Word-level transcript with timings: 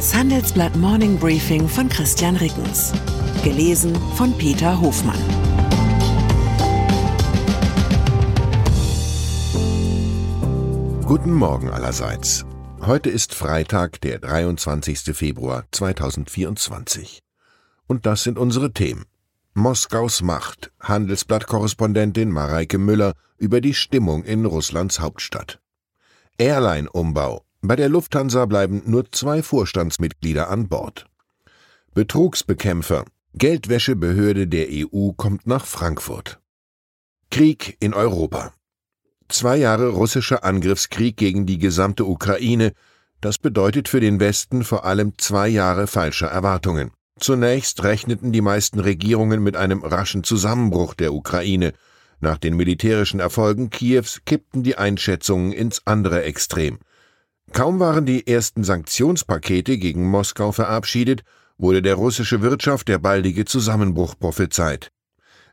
Das 0.00 0.14
Handelsblatt 0.14 0.74
Morning 0.76 1.18
Briefing 1.18 1.68
von 1.68 1.86
Christian 1.90 2.34
Rickens. 2.36 2.90
Gelesen 3.44 3.94
von 4.14 4.32
Peter 4.38 4.80
Hofmann. 4.80 5.20
Guten 11.04 11.34
Morgen 11.34 11.68
allerseits. 11.68 12.46
Heute 12.80 13.10
ist 13.10 13.34
Freitag, 13.34 14.00
der 14.00 14.20
23. 14.20 15.14
Februar 15.14 15.66
2024. 15.70 17.20
Und 17.86 18.06
das 18.06 18.22
sind 18.22 18.38
unsere 18.38 18.72
Themen. 18.72 19.04
Moskaus 19.52 20.22
Macht, 20.22 20.72
Handelsblatt-Korrespondentin 20.80 22.30
Mareike 22.30 22.78
Müller 22.78 23.12
über 23.36 23.60
die 23.60 23.74
Stimmung 23.74 24.24
in 24.24 24.46
Russlands 24.46 24.98
Hauptstadt. 24.98 25.60
Airline-Umbau, 26.38 27.44
bei 27.62 27.76
der 27.76 27.88
Lufthansa 27.88 28.46
bleiben 28.46 28.82
nur 28.86 29.10
zwei 29.12 29.42
Vorstandsmitglieder 29.42 30.48
an 30.48 30.68
Bord. 30.68 31.06
Betrugsbekämpfer. 31.94 33.04
Geldwäschebehörde 33.34 34.48
der 34.48 34.68
EU 34.70 35.12
kommt 35.12 35.46
nach 35.46 35.66
Frankfurt. 35.66 36.40
Krieg 37.30 37.76
in 37.80 37.94
Europa. 37.94 38.52
Zwei 39.28 39.56
Jahre 39.56 39.88
russischer 39.90 40.42
Angriffskrieg 40.42 41.16
gegen 41.16 41.46
die 41.46 41.58
gesamte 41.58 42.04
Ukraine, 42.04 42.72
das 43.20 43.38
bedeutet 43.38 43.88
für 43.88 44.00
den 44.00 44.18
Westen 44.18 44.64
vor 44.64 44.84
allem 44.84 45.12
zwei 45.18 45.46
Jahre 45.48 45.86
falscher 45.86 46.26
Erwartungen. 46.26 46.90
Zunächst 47.20 47.84
rechneten 47.84 48.32
die 48.32 48.40
meisten 48.40 48.80
Regierungen 48.80 49.42
mit 49.42 49.54
einem 49.54 49.84
raschen 49.84 50.24
Zusammenbruch 50.24 50.94
der 50.94 51.12
Ukraine. 51.12 51.74
Nach 52.20 52.38
den 52.38 52.56
militärischen 52.56 53.20
Erfolgen 53.20 53.70
Kiews 53.70 54.22
kippten 54.24 54.62
die 54.62 54.76
Einschätzungen 54.76 55.52
ins 55.52 55.86
andere 55.86 56.24
Extrem. 56.24 56.78
Kaum 57.52 57.80
waren 57.80 58.06
die 58.06 58.26
ersten 58.26 58.64
Sanktionspakete 58.64 59.76
gegen 59.76 60.08
Moskau 60.08 60.52
verabschiedet, 60.52 61.22
wurde 61.58 61.82
der 61.82 61.96
russische 61.96 62.42
Wirtschaft 62.42 62.88
der 62.88 62.98
baldige 62.98 63.44
Zusammenbruch 63.44 64.14
prophezeit. 64.18 64.92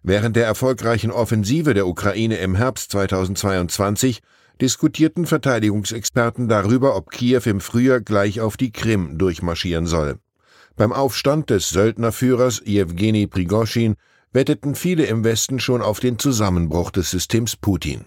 Während 0.03 0.35
der 0.35 0.45
erfolgreichen 0.45 1.11
Offensive 1.11 1.73
der 1.73 1.87
Ukraine 1.87 2.37
im 2.37 2.55
Herbst 2.55 2.91
2022 2.91 4.21
diskutierten 4.61 5.25
Verteidigungsexperten 5.25 6.47
darüber, 6.47 6.95
ob 6.95 7.11
Kiew 7.11 7.41
im 7.45 7.59
Frühjahr 7.59 7.99
gleich 7.99 8.41
auf 8.41 8.57
die 8.57 8.71
Krim 8.71 9.17
durchmarschieren 9.17 9.87
soll. 9.87 10.17
Beim 10.75 10.93
Aufstand 10.93 11.49
des 11.49 11.69
Söldnerführers 11.69 12.61
Jewgeni 12.63 13.27
Prigoschin 13.27 13.95
wetteten 14.31 14.75
viele 14.75 15.05
im 15.05 15.23
Westen 15.23 15.59
schon 15.59 15.81
auf 15.81 15.99
den 15.99 16.19
Zusammenbruch 16.19 16.91
des 16.91 17.09
Systems 17.09 17.55
Putin. 17.55 18.05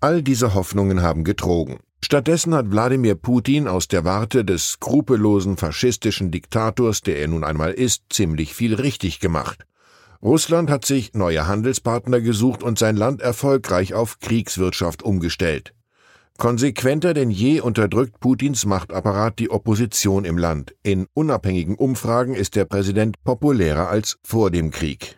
All 0.00 0.22
diese 0.22 0.54
Hoffnungen 0.54 1.02
haben 1.02 1.24
getrogen. 1.24 1.80
Stattdessen 2.04 2.54
hat 2.54 2.70
Wladimir 2.70 3.16
Putin 3.16 3.66
aus 3.66 3.88
der 3.88 4.04
Warte 4.04 4.44
des 4.44 4.72
skrupellosen 4.72 5.56
faschistischen 5.56 6.30
Diktators, 6.30 7.00
der 7.00 7.18
er 7.18 7.26
nun 7.26 7.42
einmal 7.42 7.72
ist, 7.72 8.04
ziemlich 8.08 8.54
viel 8.54 8.74
richtig 8.74 9.18
gemacht. 9.18 9.66
Russland 10.22 10.70
hat 10.70 10.84
sich 10.84 11.14
neue 11.14 11.48
Handelspartner 11.48 12.20
gesucht 12.20 12.62
und 12.62 12.78
sein 12.78 12.96
Land 12.96 13.20
erfolgreich 13.20 13.94
auf 13.94 14.20
Kriegswirtschaft 14.20 15.02
umgestellt. 15.02 15.74
Konsequenter 16.38 17.14
denn 17.14 17.32
je 17.32 17.60
unterdrückt 17.60 18.20
Putins 18.20 18.64
Machtapparat 18.64 19.40
die 19.40 19.50
Opposition 19.50 20.24
im 20.24 20.38
Land. 20.38 20.76
In 20.84 21.08
unabhängigen 21.12 21.74
Umfragen 21.74 22.34
ist 22.34 22.54
der 22.54 22.64
Präsident 22.64 23.16
populärer 23.24 23.88
als 23.88 24.18
vor 24.22 24.52
dem 24.52 24.70
Krieg. 24.70 25.17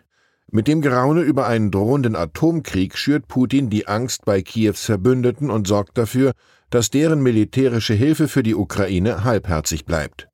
Mit 0.53 0.67
dem 0.67 0.81
Geraune 0.81 1.21
über 1.21 1.47
einen 1.47 1.71
drohenden 1.71 2.17
Atomkrieg 2.17 2.97
schürt 2.97 3.29
Putin 3.29 3.69
die 3.69 3.87
Angst 3.87 4.25
bei 4.25 4.41
Kiews 4.41 4.83
Verbündeten 4.83 5.49
und 5.49 5.65
sorgt 5.65 5.97
dafür, 5.97 6.33
dass 6.69 6.89
deren 6.89 7.23
militärische 7.23 7.93
Hilfe 7.93 8.27
für 8.27 8.43
die 8.43 8.53
Ukraine 8.53 9.23
halbherzig 9.23 9.85
bleibt. 9.85 10.27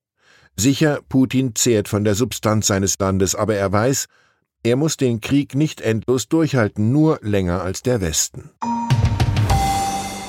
Sicher, 0.56 1.02
Putin 1.08 1.54
zehrt 1.54 1.88
von 1.88 2.04
der 2.04 2.16
Substanz 2.16 2.66
seines 2.66 2.98
Landes, 2.98 3.36
aber 3.36 3.56
er 3.58 3.72
weiß, 3.72 4.08
er 4.64 4.76
muss 4.76 4.98
den 4.98 5.22
Krieg 5.22 5.54
nicht 5.54 5.82
endlos 5.82 6.28
durchhalten, 6.28 6.92
nur 6.92 7.20
länger 7.22 7.62
als 7.62 7.84
der 7.84 8.02
Westen. 8.02 8.50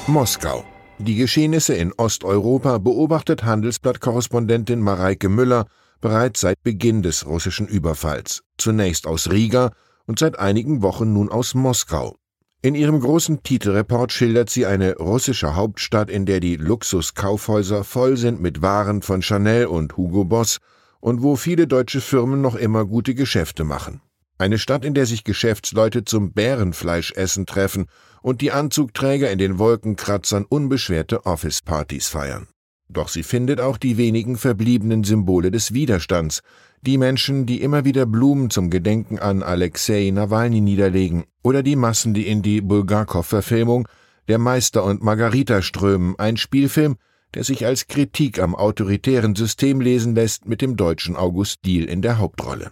Moskau. 0.06 0.66
Die 1.00 1.14
Geschehnisse 1.14 1.74
in 1.74 1.92
Osteuropa 1.96 2.78
beobachtet 2.78 3.44
Handelsblatt-Korrespondentin 3.44 4.80
Mareike 4.80 5.28
Müller 5.28 5.66
bereits 6.00 6.40
seit 6.40 6.60
Beginn 6.64 7.02
des 7.02 7.24
russischen 7.24 7.68
Überfalls. 7.68 8.42
Zunächst 8.56 9.06
aus 9.06 9.30
Riga 9.30 9.70
und 10.06 10.18
seit 10.18 10.40
einigen 10.40 10.82
Wochen 10.82 11.12
nun 11.12 11.28
aus 11.28 11.54
Moskau. 11.54 12.16
In 12.62 12.74
ihrem 12.74 12.98
großen 12.98 13.44
Titelreport 13.44 14.10
schildert 14.10 14.50
sie 14.50 14.66
eine 14.66 14.96
russische 14.96 15.54
Hauptstadt, 15.54 16.10
in 16.10 16.26
der 16.26 16.40
die 16.40 16.56
Luxuskaufhäuser 16.56 17.84
voll 17.84 18.16
sind 18.16 18.40
mit 18.40 18.60
Waren 18.60 19.02
von 19.02 19.22
Chanel 19.22 19.66
und 19.66 19.96
Hugo 19.96 20.24
Boss 20.24 20.58
und 20.98 21.22
wo 21.22 21.36
viele 21.36 21.68
deutsche 21.68 22.00
Firmen 22.00 22.40
noch 22.40 22.56
immer 22.56 22.84
gute 22.84 23.14
Geschäfte 23.14 23.62
machen. 23.62 24.00
Eine 24.38 24.58
Stadt, 24.58 24.84
in 24.84 24.94
der 24.94 25.04
sich 25.04 25.24
Geschäftsleute 25.24 26.04
zum 26.04 26.32
Bärenfleischessen 26.32 27.44
treffen 27.44 27.86
und 28.22 28.40
die 28.40 28.52
Anzugträger 28.52 29.32
in 29.32 29.38
den 29.38 29.58
Wolkenkratzern 29.58 30.46
unbeschwerte 30.48 31.26
Office-Partys 31.26 32.06
feiern. 32.06 32.46
Doch 32.88 33.08
sie 33.08 33.24
findet 33.24 33.60
auch 33.60 33.76
die 33.76 33.98
wenigen 33.98 34.36
verbliebenen 34.36 35.02
Symbole 35.02 35.50
des 35.50 35.74
Widerstands, 35.74 36.40
die 36.82 36.98
Menschen, 36.98 37.46
die 37.46 37.60
immer 37.60 37.84
wieder 37.84 38.06
Blumen 38.06 38.48
zum 38.50 38.70
Gedenken 38.70 39.18
an 39.18 39.42
Alexei 39.42 40.10
Nawalny 40.12 40.60
niederlegen, 40.60 41.24
oder 41.42 41.64
die 41.64 41.76
Massen, 41.76 42.14
die 42.14 42.28
in 42.28 42.40
die 42.40 42.60
Bulgakov-Verfilmung 42.60 43.88
Der 44.28 44.38
Meister 44.38 44.84
und 44.84 45.02
Margarita 45.02 45.62
strömen, 45.62 46.14
ein 46.18 46.36
Spielfilm, 46.36 46.96
der 47.34 47.42
sich 47.44 47.66
als 47.66 47.88
Kritik 47.88 48.38
am 48.38 48.54
autoritären 48.54 49.34
System 49.34 49.80
lesen 49.80 50.14
lässt, 50.14 50.46
mit 50.46 50.62
dem 50.62 50.76
deutschen 50.76 51.16
August 51.16 51.64
Diehl 51.64 51.86
in 51.86 52.02
der 52.02 52.18
Hauptrolle. 52.18 52.70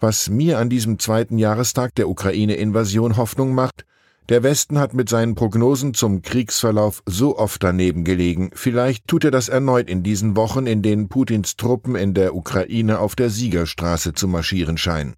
Was 0.00 0.28
mir 0.28 0.58
an 0.58 0.68
diesem 0.68 0.98
zweiten 0.98 1.38
Jahrestag 1.38 1.94
der 1.94 2.08
Ukraine-Invasion 2.08 3.16
Hoffnung 3.16 3.54
macht, 3.54 3.86
der 4.28 4.42
Westen 4.42 4.78
hat 4.78 4.92
mit 4.92 5.08
seinen 5.08 5.36
Prognosen 5.36 5.94
zum 5.94 6.20
Kriegsverlauf 6.20 7.02
so 7.06 7.38
oft 7.38 7.62
daneben 7.62 8.02
gelegen. 8.04 8.50
Vielleicht 8.52 9.06
tut 9.06 9.24
er 9.24 9.30
das 9.30 9.48
erneut 9.48 9.88
in 9.88 10.02
diesen 10.02 10.36
Wochen, 10.36 10.66
in 10.66 10.82
denen 10.82 11.08
Putins 11.08 11.56
Truppen 11.56 11.94
in 11.94 12.12
der 12.12 12.34
Ukraine 12.34 12.98
auf 12.98 13.14
der 13.14 13.30
Siegerstraße 13.30 14.14
zu 14.14 14.26
marschieren 14.26 14.76
scheinen. 14.76 15.14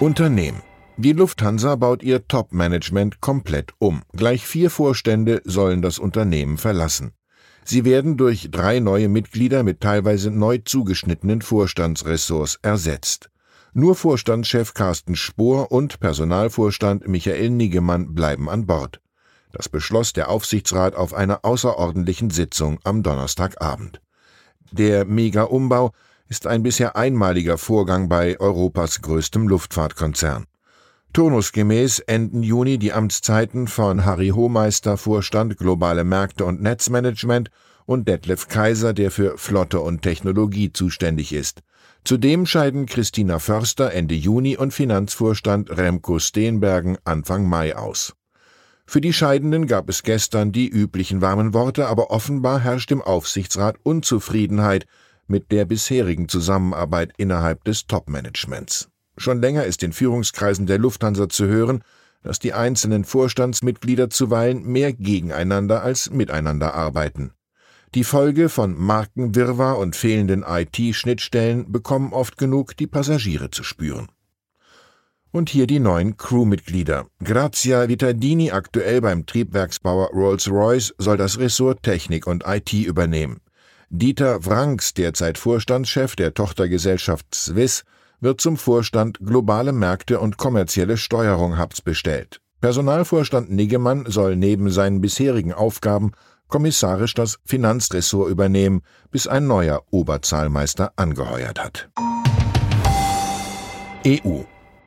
Unternehmen. 0.00 0.62
Die 0.96 1.12
Lufthansa 1.12 1.74
baut 1.76 2.02
ihr 2.02 2.26
Top-Management 2.26 3.20
komplett 3.20 3.72
um. 3.78 4.02
Gleich 4.16 4.46
vier 4.46 4.70
Vorstände 4.70 5.42
sollen 5.44 5.82
das 5.82 5.98
Unternehmen 5.98 6.56
verlassen. 6.56 7.12
Sie 7.70 7.84
werden 7.84 8.16
durch 8.16 8.48
drei 8.50 8.80
neue 8.80 9.10
Mitglieder 9.10 9.62
mit 9.62 9.82
teilweise 9.82 10.30
neu 10.30 10.56
zugeschnittenen 10.56 11.42
Vorstandsressorts 11.42 12.58
ersetzt. 12.62 13.28
Nur 13.74 13.94
Vorstandschef 13.94 14.72
Carsten 14.72 15.16
Spohr 15.16 15.70
und 15.70 16.00
Personalvorstand 16.00 17.06
Michael 17.06 17.50
Niggemann 17.50 18.14
bleiben 18.14 18.48
an 18.48 18.64
Bord. 18.64 19.02
Das 19.52 19.68
beschloss 19.68 20.14
der 20.14 20.30
Aufsichtsrat 20.30 20.94
auf 20.94 21.12
einer 21.12 21.44
außerordentlichen 21.44 22.30
Sitzung 22.30 22.78
am 22.84 23.02
Donnerstagabend. 23.02 24.00
Der 24.72 25.04
Mega-Umbau 25.04 25.92
ist 26.26 26.46
ein 26.46 26.62
bisher 26.62 26.96
einmaliger 26.96 27.58
Vorgang 27.58 28.08
bei 28.08 28.40
Europas 28.40 29.02
größtem 29.02 29.46
Luftfahrtkonzern. 29.46 30.46
Turnusgemäß 31.12 32.00
enden 32.00 32.42
Juni 32.42 32.78
die 32.78 32.92
Amtszeiten 32.92 33.66
von 33.66 34.04
Harry 34.04 34.28
Hohmeister, 34.28 34.96
Vorstand 34.96 35.56
Globale 35.56 36.04
Märkte 36.04 36.44
und 36.44 36.62
Netzmanagement, 36.62 37.50
und 37.88 38.06
Detlef 38.06 38.48
Kaiser, 38.48 38.92
der 38.92 39.10
für 39.10 39.38
Flotte 39.38 39.80
und 39.80 40.02
Technologie 40.02 40.72
zuständig 40.72 41.32
ist. 41.32 41.62
Zudem 42.04 42.44
scheiden 42.44 42.84
Christina 42.84 43.38
Förster 43.38 43.92
Ende 43.92 44.14
Juni 44.14 44.58
und 44.58 44.74
Finanzvorstand 44.74 45.76
Remco 45.76 46.18
Steenbergen 46.18 46.98
Anfang 47.04 47.48
Mai 47.48 47.74
aus. 47.74 48.14
Für 48.86 49.00
die 49.00 49.14
Scheidenden 49.14 49.66
gab 49.66 49.88
es 49.88 50.02
gestern 50.02 50.52
die 50.52 50.68
üblichen 50.68 51.22
warmen 51.22 51.54
Worte, 51.54 51.86
aber 51.86 52.10
offenbar 52.10 52.60
herrscht 52.60 52.90
im 52.90 53.00
Aufsichtsrat 53.00 53.76
Unzufriedenheit 53.82 54.86
mit 55.26 55.50
der 55.50 55.64
bisherigen 55.64 56.28
Zusammenarbeit 56.28 57.12
innerhalb 57.16 57.64
des 57.64 57.86
Topmanagements. 57.86 58.90
Schon 59.18 59.40
länger 59.40 59.64
ist 59.64 59.82
in 59.82 59.92
Führungskreisen 59.92 60.66
der 60.66 60.78
Lufthansa 60.78 61.28
zu 61.28 61.46
hören, 61.46 61.82
dass 62.22 62.38
die 62.38 62.52
einzelnen 62.52 63.04
Vorstandsmitglieder 63.04 64.10
zuweilen 64.10 64.64
mehr 64.64 64.92
gegeneinander 64.92 65.82
als 65.82 66.10
miteinander 66.10 66.74
arbeiten. 66.74 67.32
Die 67.94 68.04
Folge 68.04 68.48
von 68.48 68.76
Markenwirrwarr 68.76 69.78
und 69.78 69.96
fehlenden 69.96 70.44
IT-Schnittstellen 70.46 71.72
bekommen 71.72 72.12
oft 72.12 72.36
genug 72.36 72.76
die 72.76 72.86
Passagiere 72.86 73.50
zu 73.50 73.64
spüren. 73.64 74.08
Und 75.30 75.50
hier 75.50 75.66
die 75.66 75.78
neuen 75.78 76.16
Crewmitglieder. 76.16 77.06
Grazia 77.22 77.88
Vitadini, 77.88 78.50
aktuell 78.50 79.00
beim 79.00 79.26
Triebwerksbauer 79.26 80.10
Rolls-Royce, 80.12 80.94
soll 80.98 81.16
das 81.16 81.38
Ressort 81.38 81.82
Technik 81.82 82.26
und 82.26 82.44
IT 82.46 82.72
übernehmen. 82.72 83.40
Dieter 83.90 84.44
Wranks, 84.44 84.94
derzeit 84.94 85.38
Vorstandschef 85.38 86.14
der 86.14 86.34
Tochtergesellschaft 86.34 87.34
Swiss, 87.34 87.84
wird 88.20 88.40
zum 88.40 88.56
Vorstand 88.56 89.18
globale 89.24 89.72
Märkte 89.72 90.20
und 90.20 90.36
kommerzielle 90.36 90.96
Steuerung 90.96 91.58
Hubs 91.58 91.80
bestellt. 91.80 92.40
Personalvorstand 92.60 93.50
Niggemann 93.50 94.04
soll 94.08 94.36
neben 94.36 94.70
seinen 94.70 95.00
bisherigen 95.00 95.52
Aufgaben 95.52 96.12
kommissarisch 96.48 97.14
das 97.14 97.38
Finanzressort 97.44 98.30
übernehmen, 98.30 98.82
bis 99.10 99.26
ein 99.26 99.46
neuer 99.46 99.82
Oberzahlmeister 99.90 100.92
angeheuert 100.96 101.62
hat. 101.62 101.90
EU 104.06 104.42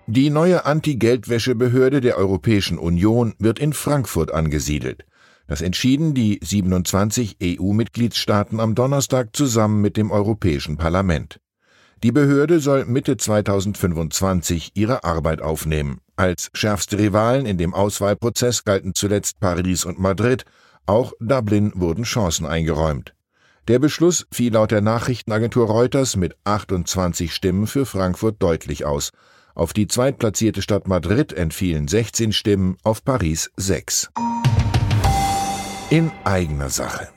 die 0.08 0.30
neue 0.30 0.66
Anti-Geldwäschebehörde 0.66 2.02
der 2.02 2.18
Europäischen 2.18 2.78
Union 2.78 3.34
wird 3.40 3.60
in 3.60 3.72
Frankfurt 3.72 4.34
angesiedelt. 4.34 5.06
Das 5.48 5.62
entschieden 5.62 6.14
die 6.14 6.38
27 6.44 7.38
EU-Mitgliedstaaten 7.42 8.60
am 8.60 8.76
Donnerstag 8.76 9.30
zusammen 9.34 9.80
mit 9.80 9.96
dem 9.96 10.12
Europäischen 10.12 10.76
Parlament. 10.76 11.40
Die 12.04 12.12
Behörde 12.12 12.60
soll 12.60 12.86
Mitte 12.86 13.16
2025 13.16 14.72
ihre 14.74 15.04
Arbeit 15.04 15.42
aufnehmen. 15.42 16.00
Als 16.16 16.50
schärfste 16.54 16.98
Rivalen 16.98 17.46
in 17.46 17.60
dem 17.60 17.76
Auswahlprozess 17.76 18.64
galten 18.64 18.96
zuletzt 18.96 19.40
Paris 19.40 19.86
und 19.86 20.00
Madrid, 20.00 20.46
auch 20.88 21.14
Dublin 21.20 21.72
wurden 21.76 22.04
Chancen 22.04 22.48
eingeräumt. 22.48 23.14
Der 23.68 23.78
Beschluss 23.78 24.26
fiel 24.32 24.54
laut 24.54 24.72
der 24.72 24.82
Nachrichtenagentur 24.82 25.68
Reuters 25.68 26.16
mit 26.16 26.36
28 26.44 27.36
Stimmen 27.36 27.68
für 27.68 27.86
Frankfurt 27.86 28.42
deutlich 28.42 28.84
aus. 28.84 29.12
Auf 29.54 29.72
die 29.72 29.88
zweitplatzierte 29.88 30.64
Stadt 30.64 30.88
Madrid 30.88 31.34
entfielen 31.34 31.88
16 31.88 32.34
Stimmen, 32.34 32.78
auf 32.84 33.06
Paris 33.06 33.52
6. 33.58 34.10
In 35.92 36.12
eigener 36.24 36.70
Sache. 36.70 37.10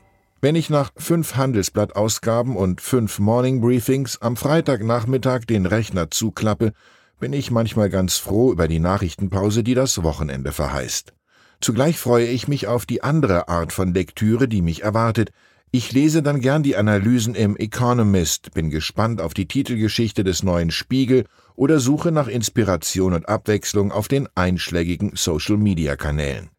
Wenn 0.45 0.53
ich 0.53 0.69
nach 0.69 0.91
fünf 0.95 1.37
Handelsblattausgaben 1.37 2.55
und 2.55 2.79
fünf 2.79 3.17
Morning 3.17 3.61
Briefings 3.61 4.21
am 4.21 4.37
Freitagnachmittag 4.37 5.45
den 5.45 5.65
Rechner 5.65 6.11
zuklappe, 6.11 6.73
bin 7.19 7.33
ich 7.33 7.49
manchmal 7.49 7.89
ganz 7.89 8.19
froh 8.19 8.51
über 8.51 8.67
die 8.67 8.77
Nachrichtenpause, 8.77 9.63
die 9.63 9.73
das 9.73 10.03
Wochenende 10.03 10.51
verheißt. 10.51 11.13
Zugleich 11.61 11.97
freue 11.97 12.27
ich 12.27 12.47
mich 12.47 12.67
auf 12.67 12.85
die 12.85 13.01
andere 13.01 13.47
Art 13.47 13.73
von 13.73 13.95
Lektüre, 13.95 14.47
die 14.47 14.61
mich 14.61 14.83
erwartet, 14.83 15.31
ich 15.71 15.91
lese 15.93 16.21
dann 16.21 16.41
gern 16.41 16.61
die 16.61 16.75
Analysen 16.75 17.33
im 17.33 17.57
Economist, 17.57 18.53
bin 18.53 18.69
gespannt 18.69 19.21
auf 19.21 19.33
die 19.33 19.47
Titelgeschichte 19.47 20.23
des 20.23 20.43
neuen 20.43 20.69
Spiegel 20.69 21.25
oder 21.55 21.79
suche 21.79 22.11
nach 22.11 22.27
Inspiration 22.27 23.13
und 23.13 23.27
Abwechslung 23.27 23.91
auf 23.91 24.07
den 24.07 24.29
einschlägigen 24.35 25.13
Social-Media-Kanälen. 25.15 26.51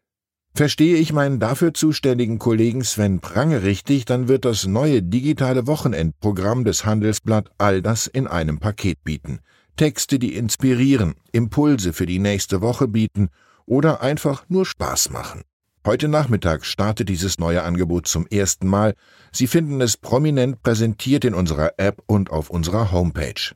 Verstehe 0.57 0.97
ich 0.97 1.13
meinen 1.13 1.39
dafür 1.39 1.75
zuständigen 1.75 2.39
Kollegen 2.39 2.83
Sven 2.83 3.19
Prange 3.19 3.61
richtig, 3.61 4.05
dann 4.05 4.27
wird 4.27 4.43
das 4.43 4.65
neue 4.65 5.03
digitale 5.03 5.67
Wochenendprogramm 5.67 6.63
des 6.63 6.83
Handelsblatt 6.83 7.51
all 7.59 7.83
das 7.83 8.07
in 8.07 8.25
einem 8.25 8.57
Paket 8.57 9.03
bieten. 9.03 9.41
Texte, 9.75 10.17
die 10.17 10.33
inspirieren, 10.33 11.13
Impulse 11.31 11.93
für 11.93 12.07
die 12.07 12.17
nächste 12.17 12.59
Woche 12.61 12.87
bieten 12.87 13.29
oder 13.67 14.01
einfach 14.01 14.45
nur 14.49 14.65
Spaß 14.65 15.11
machen. 15.11 15.43
Heute 15.85 16.07
Nachmittag 16.07 16.65
startet 16.65 17.07
dieses 17.07 17.37
neue 17.37 17.61
Angebot 17.61 18.07
zum 18.07 18.25
ersten 18.25 18.65
Mal. 18.65 18.95
Sie 19.31 19.45
finden 19.45 19.79
es 19.79 19.95
prominent 19.95 20.63
präsentiert 20.63 21.23
in 21.23 21.35
unserer 21.35 21.73
App 21.77 22.01
und 22.07 22.31
auf 22.31 22.49
unserer 22.49 22.91
Homepage. 22.91 23.53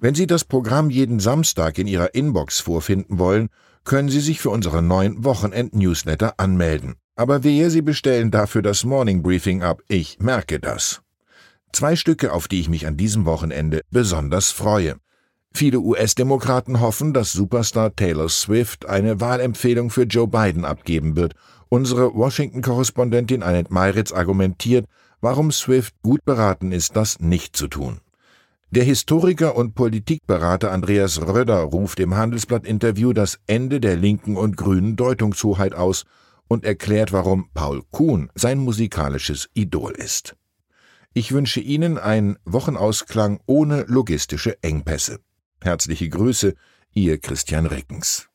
Wenn 0.00 0.16
Sie 0.16 0.26
das 0.26 0.44
Programm 0.44 0.90
jeden 0.90 1.20
Samstag 1.20 1.78
in 1.78 1.86
Ihrer 1.86 2.16
Inbox 2.16 2.58
vorfinden 2.58 3.20
wollen, 3.20 3.48
können 3.86 4.10
Sie 4.10 4.20
sich 4.20 4.40
für 4.40 4.50
unseren 4.50 4.86
neuen 4.86 5.24
Wochenend-Newsletter 5.24 6.34
anmelden. 6.36 6.96
Aber 7.14 7.42
wehe, 7.44 7.70
Sie 7.70 7.80
bestellen 7.80 8.30
dafür 8.30 8.60
das 8.60 8.84
Morning 8.84 9.22
Briefing 9.22 9.62
ab. 9.62 9.80
Ich 9.88 10.18
merke 10.18 10.60
das. 10.60 11.00
Zwei 11.72 11.96
Stücke, 11.96 12.32
auf 12.32 12.48
die 12.48 12.60
ich 12.60 12.68
mich 12.68 12.86
an 12.86 12.98
diesem 12.98 13.24
Wochenende 13.24 13.80
besonders 13.90 14.50
freue. 14.50 14.96
Viele 15.54 15.80
US-Demokraten 15.80 16.80
hoffen, 16.80 17.14
dass 17.14 17.32
Superstar 17.32 17.96
Taylor 17.96 18.28
Swift 18.28 18.86
eine 18.86 19.20
Wahlempfehlung 19.22 19.88
für 19.88 20.02
Joe 20.02 20.28
Biden 20.28 20.66
abgeben 20.66 21.16
wird. 21.16 21.34
Unsere 21.70 22.14
Washington-Korrespondentin 22.14 23.42
Annette 23.42 23.72
Meiritz 23.72 24.12
argumentiert, 24.12 24.86
warum 25.22 25.50
Swift 25.50 25.94
gut 26.02 26.24
beraten 26.24 26.72
ist, 26.72 26.94
das 26.96 27.20
nicht 27.20 27.56
zu 27.56 27.68
tun. 27.68 28.00
Der 28.70 28.82
Historiker 28.82 29.54
und 29.54 29.74
Politikberater 29.74 30.72
Andreas 30.72 31.20
Röder 31.22 31.60
ruft 31.60 32.00
im 32.00 32.16
Handelsblatt-Interview 32.16 33.12
das 33.12 33.38
Ende 33.46 33.80
der 33.80 33.96
linken 33.96 34.36
und 34.36 34.56
grünen 34.56 34.96
Deutungshoheit 34.96 35.72
aus 35.72 36.04
und 36.48 36.64
erklärt, 36.64 37.12
warum 37.12 37.48
Paul 37.54 37.82
Kuhn 37.92 38.28
sein 38.34 38.58
musikalisches 38.58 39.48
Idol 39.54 39.92
ist. 39.92 40.34
Ich 41.14 41.32
wünsche 41.32 41.60
Ihnen 41.60 41.96
einen 41.96 42.38
Wochenausklang 42.44 43.40
ohne 43.46 43.84
logistische 43.86 44.62
Engpässe. 44.62 45.20
Herzliche 45.62 46.08
Grüße, 46.08 46.54
Ihr 46.92 47.18
Christian 47.18 47.66
Reckens. 47.66 48.28